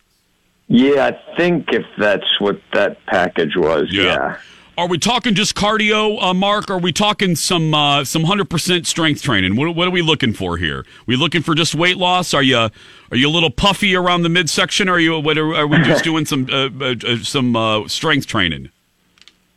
[0.67, 3.87] Yeah, I think if that's what that package was.
[3.91, 4.37] Yeah.
[4.75, 6.69] Are we talking just cardio, uh, Mark?
[6.69, 9.55] Or are we talking some uh, some hundred percent strength training?
[9.55, 10.83] What, what are we looking for here?
[11.05, 12.33] we looking for just weight loss?
[12.33, 12.71] Are you are
[13.11, 14.89] you a little puffy around the midsection?
[14.89, 17.87] Or are you what are, are we just doing some uh, uh, uh, some uh,
[17.87, 18.69] strength training?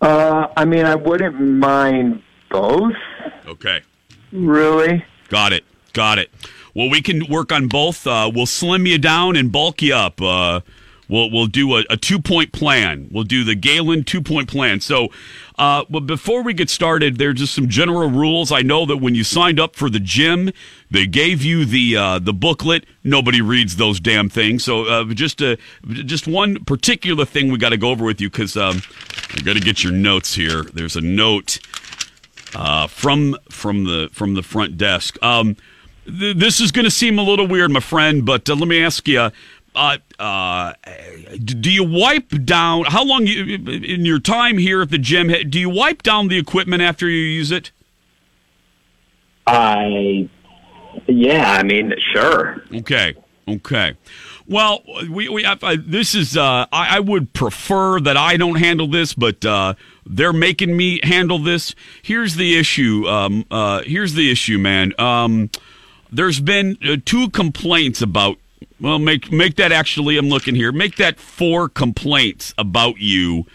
[0.03, 2.93] Uh, I mean, I wouldn't mind both,
[3.47, 3.81] Okay,
[4.33, 5.03] really.
[5.29, 6.31] got it, got it.
[6.75, 8.07] Well, we can work on both.
[8.07, 10.21] Uh, we'll slim you down and bulk you up.
[11.09, 13.09] We'll we'll do a, a two point plan.
[13.11, 14.81] We'll do the Galen two point plan.
[14.81, 15.09] So,
[15.59, 18.51] uh, before we get started, there's just some general rules.
[18.51, 20.51] I know that when you signed up for the gym,
[20.91, 22.87] they gave you the uh, the booklet.
[23.05, 24.65] Nobody reads those damn things.
[24.65, 25.57] So, uh, just uh,
[25.89, 28.83] just one particular thing we got to go over with you because um,
[29.35, 30.65] I got to get your notes here.
[30.65, 31.61] There's a note
[32.55, 35.17] uh, from from the from the front desk.
[35.23, 35.57] Um,
[36.07, 38.83] th- this is going to seem a little weird, my friend, but uh, let me
[38.83, 39.31] ask you.
[39.77, 40.73] Uh, uh,
[41.45, 42.87] do you wipe down?
[42.87, 45.29] How long you, in your time here at the gym?
[45.51, 47.71] Do you wipe down the equipment after you use it?
[49.47, 50.29] I,
[51.07, 52.65] yeah, I mean, sure.
[52.75, 53.15] Okay.
[53.49, 53.97] Okay.
[54.49, 58.57] Well, we, we have, uh, this is uh, I, I would prefer that I don't
[58.57, 61.75] handle this, but uh, they're making me handle this.
[62.03, 63.07] Here's the issue.
[63.07, 64.99] Um, uh, here's the issue, man.
[64.99, 65.51] Um,
[66.11, 68.39] there's been uh, two complaints about.
[68.81, 70.19] Well, make make that actually.
[70.19, 70.73] I'm looking here.
[70.73, 73.47] Make that four complaints about you.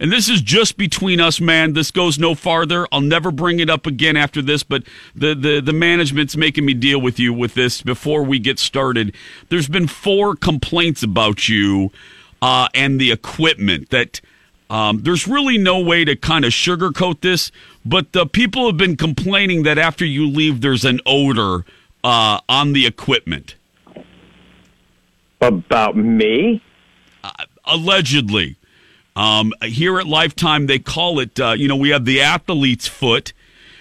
[0.00, 1.74] And this is just between us, man.
[1.74, 2.88] This goes no farther.
[2.90, 6.72] I'll never bring it up again after this, but the, the, the management's making me
[6.72, 9.14] deal with you with this before we get started.
[9.50, 11.90] There's been four complaints about you
[12.40, 14.22] uh, and the equipment that
[14.70, 17.52] um, there's really no way to kind of sugarcoat this,
[17.84, 21.66] but the people have been complaining that after you leave, there's an odor
[22.02, 23.56] uh, on the equipment.
[25.40, 26.62] About me?
[27.64, 28.56] allegedly.
[29.16, 31.38] Um, here at Lifetime, they call it.
[31.38, 33.32] Uh, you know, we have the athlete's foot,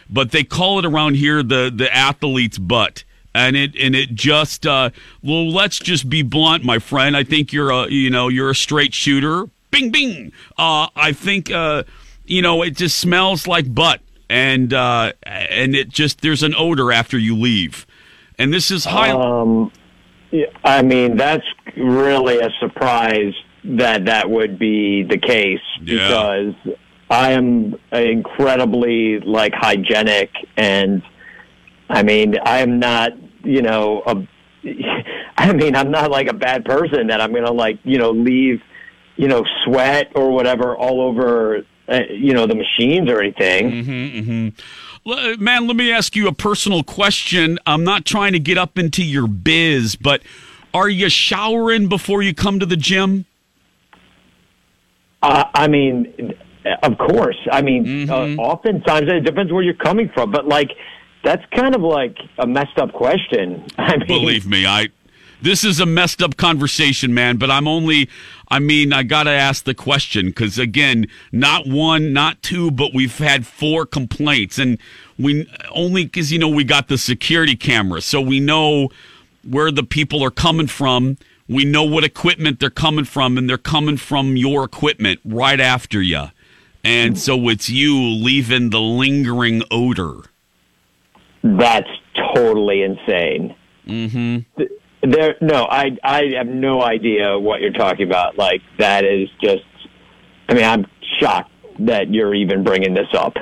[0.10, 3.04] but they call it around here the the athlete's butt.
[3.34, 4.90] And it and it just uh,
[5.22, 7.16] well, let's just be blunt, my friend.
[7.16, 9.50] I think you're a you know you're a straight shooter.
[9.72, 10.32] Bing bing.
[10.58, 11.84] Uh, I think uh,
[12.26, 16.92] you know it just smells like butt, and uh, and it just there's an odor
[16.92, 17.86] after you leave,
[18.40, 19.12] and this is high.
[19.12, 19.72] Um,
[20.32, 21.46] yeah, I mean, that's
[21.78, 26.08] really a surprise that that would be the case Yeah.
[26.08, 26.76] because
[27.10, 31.02] I am incredibly like hygienic and
[31.90, 33.14] I mean, I am not,
[33.44, 34.16] you know, a,
[35.38, 38.12] I mean, I'm not like a bad person that I'm going to like, you know,
[38.12, 38.62] leave,
[39.16, 43.72] you know, sweat or whatever all over, uh, you know, the machines or anything.
[43.72, 47.58] Mm-hmm, L- Man, let me ask you a personal question.
[47.66, 50.22] I'm not trying to get up into your biz, but
[50.74, 53.26] are you showering before you come to the gym?
[55.22, 56.34] Uh, I mean,
[56.84, 57.38] of course.
[57.52, 60.72] I mean, uh, oftentimes it depends where you're coming from, but like
[61.24, 63.66] that's kind of like a messed up question.
[63.78, 64.90] I mean, Believe me, I.
[65.42, 67.38] This is a messed up conversation, man.
[67.38, 68.10] But I'm only.
[68.50, 73.18] I mean, I gotta ask the question because again, not one, not two, but we've
[73.18, 74.78] had four complaints, and
[75.18, 78.90] we only because you know we got the security camera, so we know
[79.48, 81.18] where the people are coming from.
[81.48, 86.02] We know what equipment they're coming from, and they're coming from your equipment right after
[86.02, 86.26] you.
[86.84, 90.22] And so it's you leaving the lingering odor.
[91.44, 91.90] that's
[92.36, 93.56] totally insane.
[93.88, 94.64] Mm-hmm.
[95.02, 98.38] There, no, I, I have no idea what you're talking about.
[98.38, 99.64] Like that is just.
[100.48, 100.86] I mean, I'm
[101.20, 103.38] shocked that you're even bringing this up.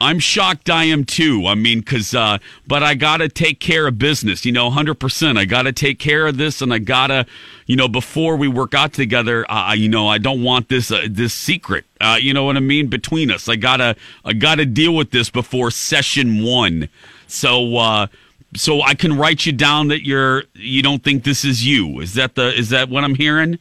[0.00, 1.46] I'm shocked I am too.
[1.46, 5.38] I mean, cause, uh, but I gotta take care of business, you know, hundred percent.
[5.38, 7.24] I gotta take care of this and I gotta,
[7.66, 11.06] you know, before we work out together, uh, you know, I don't want this, uh,
[11.08, 12.88] this secret, uh, you know what I mean?
[12.88, 16.90] Between us, I gotta, I gotta deal with this before session one.
[17.26, 18.06] So, uh,
[18.54, 22.00] so I can write you down that you're, you don't think this is you.
[22.00, 23.58] Is that the, is that what I'm hearing?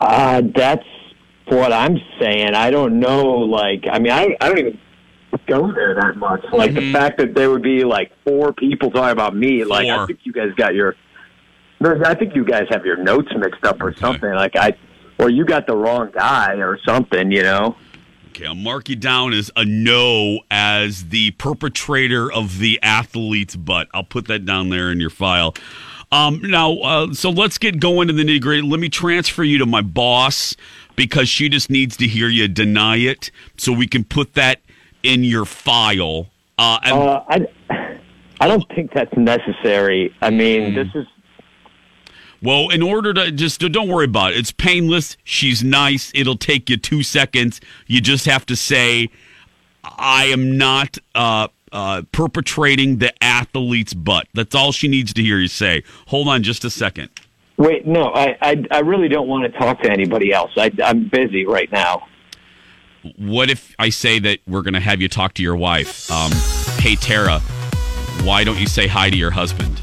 [0.00, 0.84] Uh, that's
[1.46, 2.54] what I'm saying.
[2.54, 3.24] I don't know.
[3.24, 4.78] Like, I mean, I, I don't even
[5.46, 6.44] go there that much.
[6.52, 9.64] Like the fact that there would be like four people talking about me.
[9.64, 10.96] Like, I think you guys got your.
[11.82, 14.30] I think you guys have your notes mixed up or something.
[14.30, 14.72] Like I,
[15.18, 17.30] or you got the wrong guy or something.
[17.30, 17.76] You know.
[18.36, 23.88] Okay, I'll mark you down as a no as the perpetrator of the athlete's butt.
[23.94, 25.54] I'll put that down there in your file.
[26.12, 28.60] Um, now, uh, so let's get going to the nitty gritty.
[28.60, 30.54] Let me transfer you to my boss
[30.96, 34.60] because she just needs to hear you deny it so we can put that
[35.02, 36.26] in your file.
[36.58, 37.98] Uh, and Uh, I,
[38.38, 40.14] I don't think that's necessary.
[40.20, 41.06] I mean, this is
[42.42, 44.38] Well, in order to just don't worry about it.
[44.38, 45.16] It's painless.
[45.24, 46.12] She's nice.
[46.14, 47.60] It'll take you two seconds.
[47.86, 49.08] You just have to say,
[49.82, 55.38] "I am not uh, uh, perpetrating the athlete's butt." That's all she needs to hear
[55.38, 55.82] you say.
[56.08, 57.10] Hold on, just a second.
[57.58, 60.50] Wait, no, I, I, I really don't want to talk to anybody else.
[60.56, 62.06] I, I'm busy right now.
[63.16, 66.10] What if I say that we're going to have you talk to your wife?
[66.10, 66.32] Um,
[66.80, 67.38] hey, Tara,
[68.24, 69.80] why don't you say hi to your husband?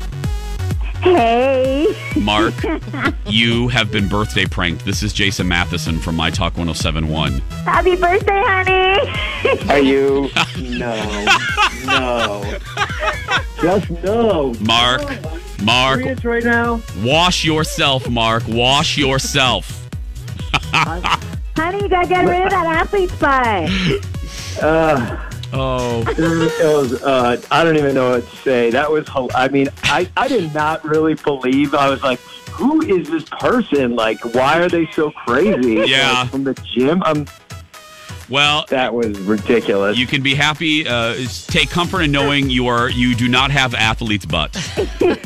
[1.03, 1.93] Hey.
[2.15, 2.53] Mark,
[3.25, 4.85] you have been birthday pranked.
[4.85, 7.39] This is Jason Matheson from My Talk 1071.
[7.65, 9.69] Happy birthday, honey.
[9.69, 10.29] Are you?
[10.77, 11.25] no,
[11.85, 12.57] no.
[13.61, 14.53] Just no.
[14.61, 15.01] Mark,
[15.61, 16.81] Mark, Serious right now?
[17.03, 18.43] wash yourself, Mark.
[18.47, 19.89] Wash yourself.
[20.63, 24.63] honey, you gotta get rid of that athlete's butt.
[24.63, 28.71] Uh, Oh, it was, uh, I don't even know what to say.
[28.71, 31.73] That was, I mean, I, I did not really believe.
[31.75, 32.19] I was like,
[32.53, 33.95] who is this person?
[33.95, 35.89] Like, why are they so crazy?
[35.89, 36.21] Yeah.
[36.21, 37.01] Like, from the gym?
[37.03, 37.25] Um,
[38.29, 39.97] well, that was ridiculous.
[39.97, 40.87] you can be happy.
[40.87, 41.15] Uh,
[41.47, 44.55] take comfort in knowing you are you do not have athlete's butt.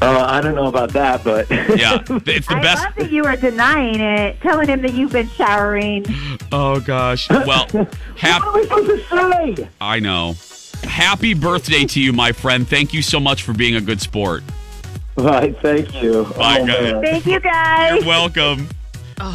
[0.00, 2.84] Uh, I don't know about that, but Yeah, it's the I best.
[2.84, 6.04] love that you are denying it, telling him that you've been showering.
[6.52, 7.28] Oh gosh.
[7.30, 7.66] Well,
[8.16, 9.68] hap- what am I supposed to say?
[9.80, 10.34] I know.
[10.84, 12.68] Happy birthday to you, my friend.
[12.68, 14.44] Thank you so much for being a good sport.
[15.16, 16.24] Right, thank you.
[16.36, 17.02] Bye, Oh, guys.
[17.02, 17.96] Thank you, guys.
[17.98, 18.68] You're welcome.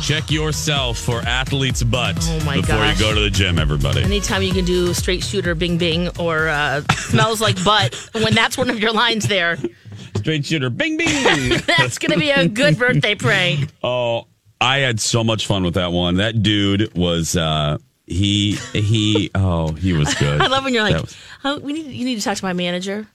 [0.02, 3.00] Check yourself for athlete's butt Oh, my before gosh.
[3.00, 4.02] you go to the gym, everybody.
[4.04, 8.58] Anytime you can do straight shooter, bing bing, or uh, smells like butt, when that's
[8.58, 9.58] one of your lines there,
[10.18, 11.10] Straight shooter, bing bing.
[11.68, 13.70] that's going to be a good birthday prank.
[13.84, 14.28] Oh,
[14.62, 16.16] I had so much fun with that one.
[16.16, 20.40] That dude was uh he he oh, he was good.
[20.42, 22.54] I love when you're like, was- oh, we need you need to talk to my
[22.54, 23.06] manager.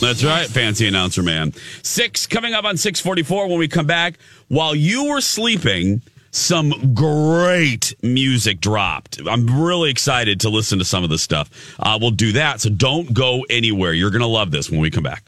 [0.00, 1.52] That's right, fancy announcer man.
[1.82, 3.48] Six coming up on six forty four.
[3.48, 9.20] When we come back, while you were sleeping, some great music dropped.
[9.26, 11.50] I'm really excited to listen to some of this stuff.
[11.78, 13.92] Uh, we'll do that, so don't go anywhere.
[13.92, 15.24] You're gonna love this when we come back.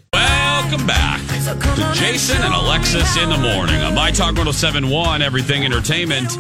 [0.59, 1.21] Welcome back
[1.77, 6.37] to Jason and Alexis in the morning on My Talk 1071, Everything Entertainment.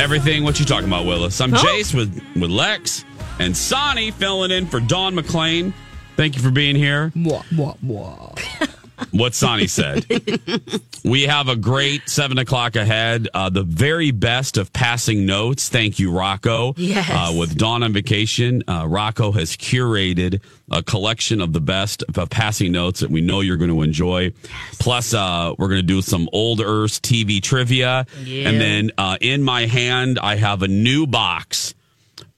[0.00, 0.44] Everything.
[0.44, 1.38] What you talking about, Willis?
[1.38, 1.52] I'm?
[1.52, 3.04] Jace with with Lex
[3.38, 5.74] and Sonny filling in for Dawn McClain.
[6.16, 7.12] Thank you for being here.
[7.14, 8.64] Mwah, mwah, mwah.
[9.10, 10.06] What Sonny said.
[11.04, 13.28] we have a great seven o'clock ahead.
[13.32, 15.68] Uh, the very best of passing notes.
[15.68, 16.74] Thank you, Rocco.
[16.76, 17.08] Yes.
[17.10, 20.40] Uh, with Dawn on vacation, uh, Rocco has curated
[20.70, 24.32] a collection of the best of passing notes that we know you're going to enjoy.
[24.42, 24.76] Yes.
[24.78, 28.06] Plus, uh, we're going to do some old Earth TV trivia.
[28.22, 28.48] Yeah.
[28.48, 31.74] And then uh, in my hand, I have a new box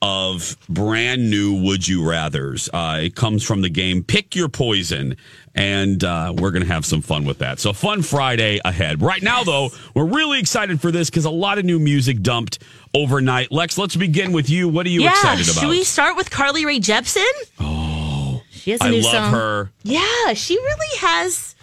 [0.02, 2.68] of brand new Would You Rathers.
[2.72, 5.16] Uh, it comes from the game Pick Your Poison,
[5.54, 7.58] and uh, we're going to have some fun with that.
[7.58, 9.02] So, fun Friday ahead.
[9.02, 12.60] Right now, though, we're really excited for this because a lot of new music dumped
[12.94, 13.50] overnight.
[13.50, 14.68] Lex, let's begin with you.
[14.68, 15.10] What are you yeah.
[15.10, 15.60] excited about?
[15.60, 17.24] Should we start with Carly Rae Jepsen?
[17.58, 19.32] Oh, she has a I new love song.
[19.32, 19.70] her.
[19.82, 21.54] Yeah, she really has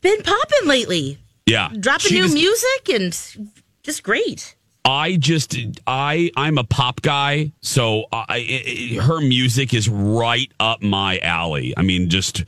[0.00, 1.18] been popping lately.
[1.46, 1.70] Yeah.
[1.78, 3.48] Dropping new just- music and
[3.82, 4.54] just great.
[4.84, 5.54] I just
[5.86, 11.74] I I'm a pop guy, so I, I, her music is right up my alley.
[11.76, 12.44] I mean, just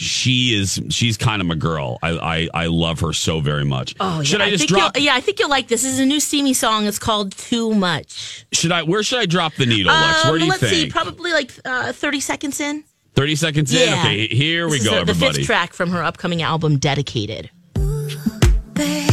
[0.00, 1.98] she is she's kind of my girl.
[2.02, 3.94] I I, I love her so very much.
[4.00, 4.46] Oh, should yeah.
[4.46, 4.96] I just think drop?
[4.98, 5.82] Yeah, I think you'll like this.
[5.82, 6.86] This is a new steamy song.
[6.86, 8.82] It's called "Too Much." Should I?
[8.82, 10.24] Where should I drop the needle, Lex?
[10.24, 10.72] Where Um, do you let's think?
[10.72, 12.84] see, probably like uh, thirty seconds in.
[13.14, 13.92] Thirty seconds in.
[13.92, 15.36] Okay, here we This is go, the, the everybody.
[15.38, 19.09] fifth track from her upcoming album, "Dedicated." You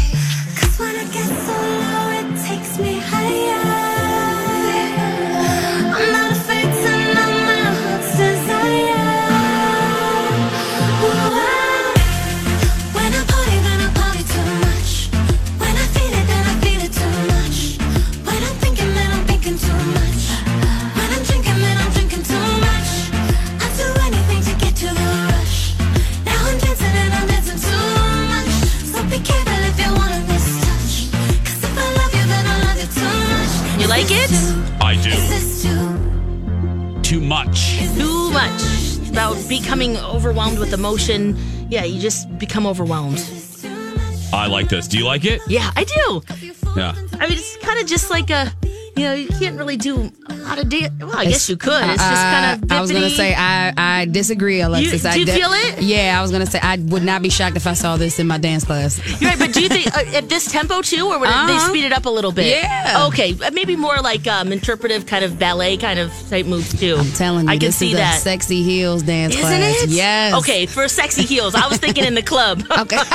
[39.47, 41.37] becoming overwhelmed with emotion.
[41.69, 43.23] Yeah, you just become overwhelmed.
[44.33, 44.87] I like this.
[44.87, 45.41] Do you like it?
[45.47, 46.21] Yeah, I do.
[46.75, 46.93] Yeah.
[47.19, 48.51] I mean, it's kind of just like a,
[48.97, 50.93] you know, you can't really do a lot of dance.
[50.99, 51.83] Well, I guess you could.
[51.83, 52.71] It's just kind of.
[52.71, 55.03] Uh, I was gonna say I I disagree, Alexis.
[55.03, 55.81] You- I do you de- feel it?
[55.81, 58.27] Yeah, I was gonna say I would not be shocked if I saw this in
[58.27, 58.99] my dance class.
[59.21, 61.69] You're right, but do you think uh, at this tempo too, or would they Uh-huh.
[61.69, 62.47] speed it up a little bit?
[62.47, 63.05] Yeah.
[63.07, 66.95] Okay, uh, maybe more like um, interpretive kind of ballet kind of type moves too.
[66.97, 68.21] I'm telling you, I can this see is a that.
[68.21, 69.83] sexy heels dance Isn't class.
[69.83, 69.89] it?
[69.89, 70.33] Yes.
[70.39, 72.63] Okay, for sexy heels, I was thinking in the club.
[72.79, 72.97] okay.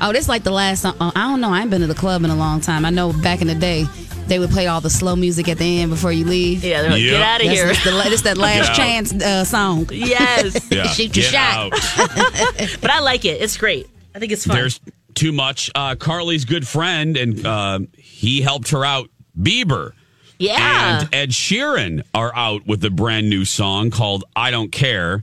[0.00, 1.50] Oh, this like the last oh, I don't know.
[1.50, 2.84] I ain't been to the club in a long time.
[2.84, 3.84] I know back in the day,
[4.28, 6.62] they would play all the slow music at the end before you leave.
[6.64, 7.10] Yeah, they're like, Yep.
[7.12, 7.66] get out of here.
[7.66, 9.88] that's the, la- that's that last chance uh, song.
[9.92, 10.86] yes, Yeah.
[10.88, 11.72] Shoot your Get shot.
[11.72, 11.72] out.
[12.80, 13.40] but I like it.
[13.40, 13.88] It's great.
[14.14, 14.56] I think it's fun.
[14.56, 14.80] There's
[15.14, 15.70] too much.
[15.74, 19.08] Uh, Carly's good friend, and uh, he helped her out.
[19.40, 19.92] Bieber.
[20.38, 21.00] yeah.
[21.00, 25.22] and Ed Sheeran are out with a brand new song called "I Don't Care."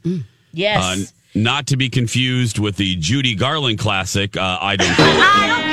[0.53, 0.81] yes.
[0.83, 5.47] Uh, not to be confused with the Judy Garland classic uh, "I Don't Care." I
[5.47, 5.64] don't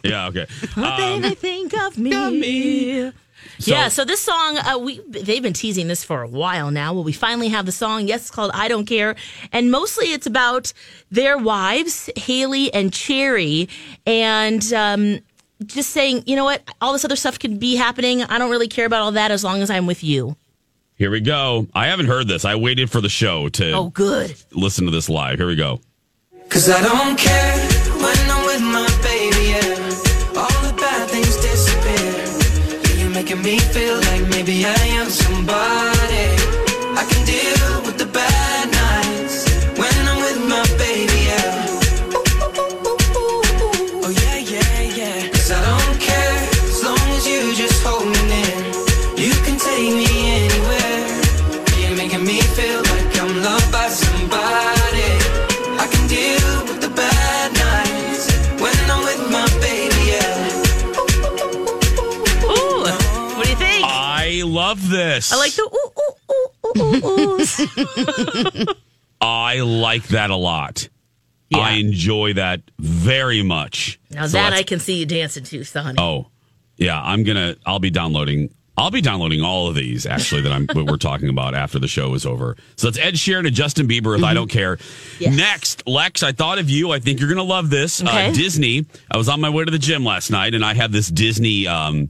[0.04, 0.46] yeah, okay.
[0.74, 3.12] What Um, they think of me.
[3.58, 6.94] So- yeah, so this song, uh, we they've been teasing this for a while now.
[6.94, 8.06] Well, we finally have the song.
[8.06, 9.16] Yes, it's called "I Don't Care,"
[9.52, 10.72] and mostly it's about
[11.10, 13.68] their wives, Hailey and Cherry,
[14.06, 15.20] and um,
[15.66, 18.22] just saying, you know what, all this other stuff could be happening.
[18.22, 20.36] I don't really care about all that as long as I'm with you.
[20.96, 21.66] here we go.
[21.74, 22.44] I haven't heard this.
[22.46, 24.34] I waited for the show to Oh, good.
[24.52, 25.38] listen to this live.
[25.38, 25.80] Here we go.
[26.48, 27.58] Cause I don't care
[28.02, 29.89] when I'm with my baby, yeah.
[33.30, 35.99] Making me feel like maybe I am somebody.
[65.28, 65.32] Love this.
[65.32, 66.44] I like the ooh ooh
[66.76, 68.70] ooh ooh ooh.
[68.70, 68.74] ooh.
[69.20, 70.88] I like that a lot.
[71.52, 73.98] I enjoy that very much.
[74.10, 75.96] now So that I can see you dancing to, Sonny.
[75.98, 76.26] Oh,
[76.76, 77.00] yeah.
[77.02, 77.56] I'm gonna.
[77.66, 78.54] I'll be downloading.
[78.76, 80.66] I'll be downloading all of these actually that I'm.
[80.72, 82.56] what we're talking about after the show is over.
[82.76, 84.78] So it's Ed Sheeran and Justin Bieber with "I Don't Care."
[85.20, 86.22] Next, Lex.
[86.22, 86.92] I thought of you.
[86.92, 88.00] I think you're gonna love this.
[88.00, 88.30] Okay.
[88.30, 88.86] Uh, Disney.
[89.10, 91.66] I was on my way to the gym last night, and I have this Disney.
[91.66, 92.08] Um,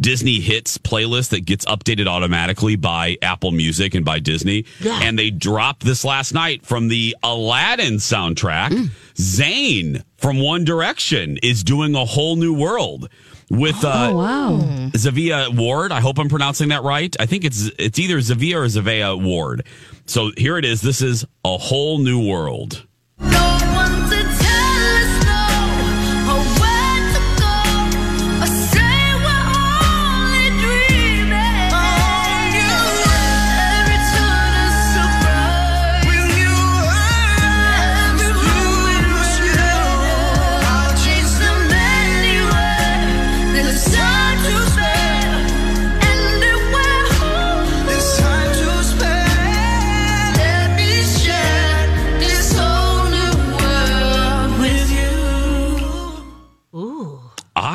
[0.00, 4.64] Disney hits playlist that gets updated automatically by Apple Music and by Disney.
[4.80, 4.98] Yeah.
[5.02, 8.70] And they dropped this last night from the Aladdin soundtrack.
[9.14, 13.08] Zayn from One Direction is doing a whole new world
[13.50, 14.50] with uh, Oh wow.
[14.92, 15.92] Zhavia Ward.
[15.92, 17.14] I hope I'm pronouncing that right.
[17.20, 19.66] I think it's it's either Zavia or Zavea Ward.
[20.06, 20.80] So here it is.
[20.80, 22.86] This is a whole new world.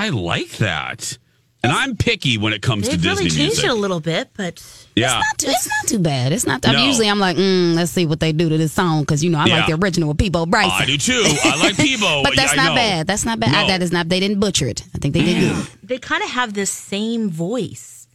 [0.06, 1.18] I like that.
[1.64, 3.66] And I'm picky when it comes They've to really Disney changed music.
[3.66, 4.62] it a little bit, but
[4.95, 5.20] yeah.
[5.41, 6.32] It's not too bad.
[6.32, 6.64] It's not.
[6.68, 6.86] I No.
[6.86, 9.39] usually I'm like, mm, let's see what they do to this song because you know
[9.39, 10.72] I like the original with Peabo Bryson.
[10.72, 11.24] I do too.
[11.43, 12.22] I like Peabo.
[12.22, 12.76] but that's Yeah, I not know.
[12.76, 13.08] bad.
[13.08, 13.56] That's not bad.
[13.56, 14.10] I- that is not.
[14.10, 14.84] They didn't butcher it.
[14.93, 15.68] I think they did good.
[15.82, 18.08] they kind of have this same voice.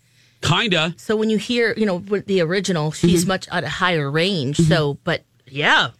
[0.43, 0.95] Kinda.
[0.97, 3.29] So when you hear, you know, with the original, she's Mm-hmm.
[3.29, 4.59] much at a higher range.
[4.59, 5.91] So, but yeah,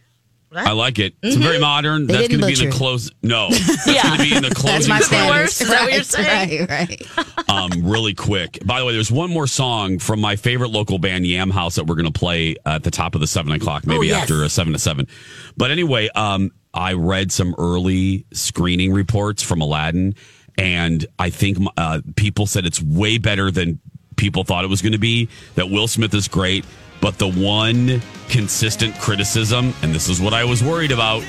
[0.53, 1.15] I like it.
[1.23, 2.01] It's very modern.
[2.03, 2.07] Mm-hmm.
[2.07, 3.09] They That's going to be in the close.
[3.23, 4.03] No, that's Yeah.
[4.03, 5.55] going to be in the That's my credits.
[5.55, 5.61] standards.
[5.61, 6.67] Is that what you're saying?
[6.67, 7.49] Right, right.
[7.49, 8.59] um, really quick.
[8.65, 11.85] By the way, there's one more song from my favorite local band, Yam House, that
[11.87, 14.23] we're going to play at the top of the seven o'clock, maybe Oh, yes.
[14.23, 15.07] after a seven to seven.
[15.55, 20.15] But anyway, um, I read some early screening reports from Aladdin,
[20.57, 23.79] and I think uh, people said it's way better than
[24.17, 25.29] people thought it was going to be.
[25.55, 26.65] That Will Smith is great,
[27.01, 31.23] but the one consistent criticism, and this is what I was worried about,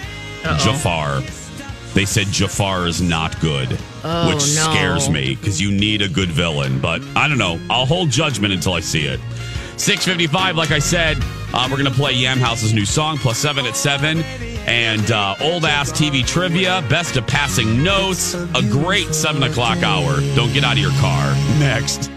[0.61, 1.23] Jafar.
[1.95, 4.71] They said Jafar is not good, Oh, which no.
[4.71, 6.81] scares me because you need a good villain.
[6.81, 7.61] But I don't know.
[7.69, 9.21] I'll hold judgment until I see it.
[9.77, 11.19] 655, like I said,
[11.53, 14.23] uh, we're going to play Yam House's new song, plus seven at seven,
[14.67, 20.21] and uh, old ass TV trivia, best of passing notes, a great seven o'clock hour.
[20.35, 21.33] Don't get out of your car.
[21.59, 22.11] Next.